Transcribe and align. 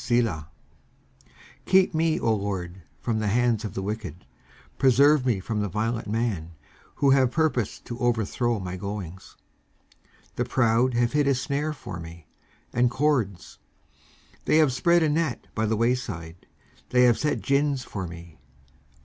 Selah. 0.00 0.44
19:140:004 1.66 1.66
Keep 1.66 1.92
me, 1.94 2.20
O 2.20 2.32
LORD, 2.32 2.82
from 3.00 3.18
the 3.18 3.26
hands 3.26 3.64
of 3.64 3.74
the 3.74 3.82
wicked; 3.82 4.24
preserve 4.78 5.26
me 5.26 5.40
from 5.40 5.60
the 5.60 5.68
violent 5.68 6.08
man; 6.08 6.52
who 7.02 7.10
have 7.10 7.32
purposed 7.32 7.84
to 7.84 7.98
overthrow 7.98 8.60
my 8.60 8.76
goings. 8.76 9.34
19:140:005 10.36 10.36
The 10.36 10.44
proud 10.44 10.94
have 10.94 11.12
hid 11.14 11.26
a 11.26 11.34
snare 11.34 11.72
for 11.72 11.98
me, 11.98 12.28
and 12.72 12.88
cords; 12.92 13.58
they 14.44 14.58
have 14.58 14.72
spread 14.72 15.02
a 15.02 15.08
net 15.08 15.48
by 15.56 15.66
the 15.66 15.76
wayside; 15.76 16.46
they 16.90 17.02
have 17.02 17.18
set 17.18 17.42
gins 17.42 17.82
for 17.82 18.06
me. 18.06 18.38